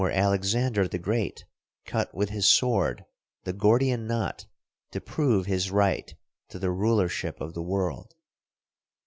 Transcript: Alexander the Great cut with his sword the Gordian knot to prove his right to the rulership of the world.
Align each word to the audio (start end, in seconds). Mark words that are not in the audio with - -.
Alexander 0.03 0.87
the 0.87 0.97
Great 0.97 1.45
cut 1.85 2.11
with 2.11 2.31
his 2.31 2.47
sword 2.47 3.05
the 3.43 3.53
Gordian 3.53 4.07
knot 4.07 4.47
to 4.89 4.99
prove 4.99 5.45
his 5.45 5.69
right 5.69 6.15
to 6.49 6.57
the 6.57 6.71
rulership 6.71 7.39
of 7.39 7.53
the 7.53 7.61
world. 7.61 8.15